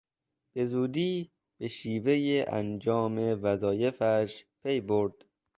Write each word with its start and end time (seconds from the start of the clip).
به 0.53 0.65
زودی 0.65 1.31
به 1.57 1.67
شیوهی 1.67 2.45
انجام 2.45 3.15
وظایفش 3.43 4.45
پی 4.63 4.81
برد. 4.81 5.13